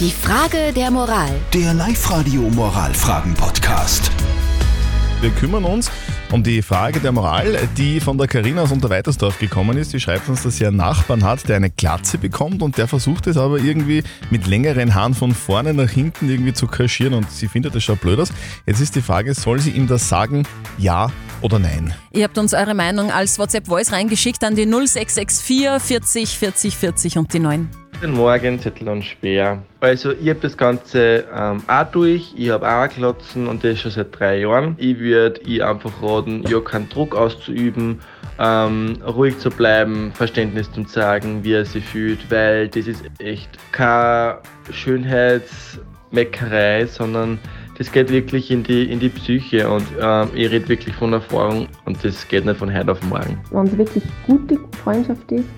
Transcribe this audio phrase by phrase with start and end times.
[0.00, 1.30] Die Frage der Moral.
[1.52, 4.10] Der Live-Radio Moralfragen-Podcast.
[5.20, 5.88] Wir kümmern uns
[6.32, 9.92] um die Frage der Moral, die von der Karina aus Unterweitersdorf gekommen ist.
[9.92, 13.28] Sie schreibt uns, dass sie einen Nachbarn hat, der eine Glatze bekommt und der versucht
[13.28, 17.46] es aber irgendwie mit längeren Haaren von vorne nach hinten irgendwie zu kaschieren und sie
[17.46, 18.32] findet das schon blöd aus.
[18.66, 20.44] Jetzt ist die Frage, soll sie ihm das sagen,
[20.76, 21.08] ja
[21.40, 21.94] oder nein?
[22.10, 25.44] Ihr habt uns eure Meinung als WhatsApp-Voice reingeschickt an die 0664
[25.80, 27.83] 40 40 40 und die 9.
[28.04, 29.62] Guten Morgen, Zettel und Speer.
[29.80, 32.34] Also, ich habe das Ganze ähm, auch durch.
[32.36, 34.74] Ich habe auch Klotzen und das schon seit drei Jahren.
[34.76, 38.00] Ich würde ihr einfach raten, ja keinen Druck auszuüben,
[38.38, 43.48] ähm, ruhig zu bleiben, Verständnis zu zeigen, wie er sich fühlt, weil das ist echt
[43.72, 44.40] keine
[44.70, 47.38] Schönheitsmeckerei, sondern
[47.78, 51.68] das geht wirklich in die, in die Psyche und ähm, ich rede wirklich von Erfahrung
[51.86, 53.40] und das geht nicht von heute auf morgen.
[53.50, 55.48] Wenn es wirklich gute Freundschaft ist,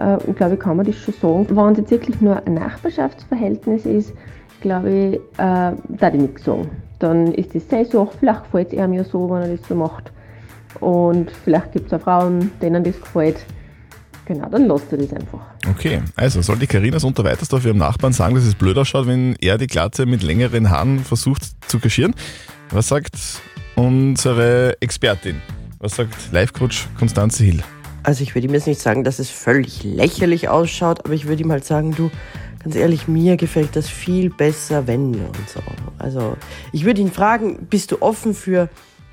[0.00, 1.46] äh, glaube ich, kann man das schon sagen.
[1.50, 4.12] Wenn es jetzt wirklich nur ein Nachbarschaftsverhältnis ist,
[4.60, 6.70] glaube ich, äh, da ich nichts sagen.
[6.98, 9.74] Dann ist das seine Sache, vielleicht gefällt es ihm ja so, wenn er das so
[9.74, 10.12] macht.
[10.80, 13.44] Und vielleicht gibt es auch Frauen, denen das gefällt.
[14.26, 15.40] Genau, dann lasst er das einfach.
[15.68, 19.34] Okay, also soll die Karina aus Unterweitersdorf ihrem Nachbarn sagen, dass es blöd ausschaut, wenn
[19.40, 22.14] er die Glatze mit längeren Haaren versucht zu kaschieren?
[22.70, 23.16] Was sagt
[23.74, 25.42] unsere Expertin?
[25.78, 27.62] Was sagt Live-Coach Konstanze Hill?
[28.02, 31.42] Also ich würde ihm jetzt nicht sagen, dass es völlig lächerlich ausschaut, aber ich würde
[31.42, 32.10] ihm halt sagen, du,
[32.62, 35.60] ganz ehrlich, mir gefällt das viel besser, wenn und so.
[35.98, 36.36] Also
[36.72, 38.68] ich würde ihn fragen, bist du offen für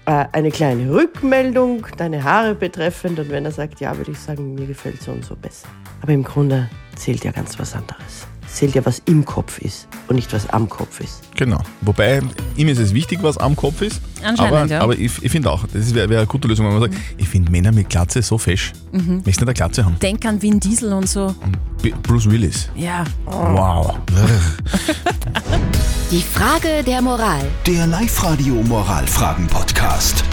[0.05, 3.19] äh, eine kleine Rückmeldung, deine Haare betreffend?
[3.19, 5.67] Und wenn er sagt, ja, würde ich sagen, mir gefällt so und so besser.
[6.02, 8.27] Aber im Grunde zählt ja ganz was anderes.
[8.52, 11.22] Zählt ja, was im Kopf ist und nicht, was am Kopf ist.
[11.36, 11.59] Genau.
[11.81, 12.22] Wobei,
[12.56, 14.02] ihm ist es wichtig, was am Kopf ist.
[14.23, 14.81] Anscheinend, aber, ja.
[14.81, 17.30] aber ich, ich finde auch, das wäre wär eine gute Lösung, wenn man sagt, ich
[17.30, 18.73] finde Männer mit Glatze so fesch.
[18.92, 19.17] Mhm.
[19.17, 20.00] Möchtest nicht eine Glatze haben?
[20.00, 21.36] Denk an Vin Diesel und so.
[21.84, 22.70] B- Bruce Willis.
[22.76, 23.04] Ja.
[23.26, 23.95] Wow.
[26.11, 27.42] Die Frage der Moral.
[27.66, 30.23] Der Live-Radio Moralfragen-Podcast.